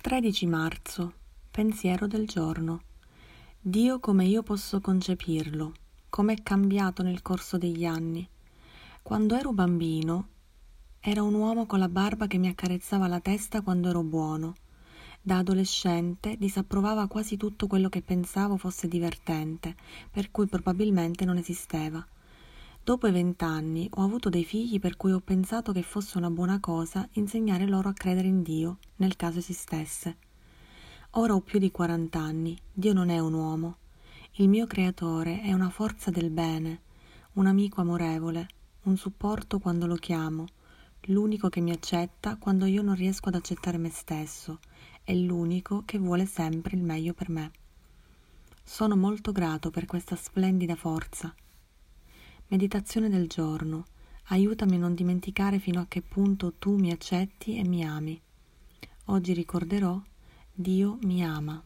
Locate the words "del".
2.06-2.24, 36.10-36.30, 53.10-53.28